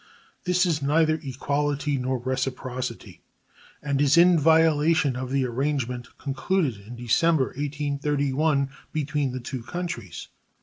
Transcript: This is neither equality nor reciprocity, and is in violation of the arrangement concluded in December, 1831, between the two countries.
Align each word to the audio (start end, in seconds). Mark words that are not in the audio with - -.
This 0.45 0.65
is 0.65 0.81
neither 0.81 1.19
equality 1.21 1.95
nor 1.99 2.17
reciprocity, 2.17 3.21
and 3.83 4.01
is 4.01 4.17
in 4.17 4.39
violation 4.39 5.15
of 5.15 5.29
the 5.29 5.45
arrangement 5.45 6.17
concluded 6.17 6.77
in 6.77 6.95
December, 6.95 7.53
1831, 7.55 8.69
between 8.91 9.31
the 9.31 9.39
two 9.39 9.61
countries. 9.61 10.29